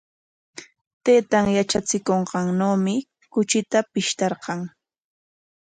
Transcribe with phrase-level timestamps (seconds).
[1.05, 2.95] Taytan yatsikunqannawmi
[3.33, 4.59] kuchita pishtarqan.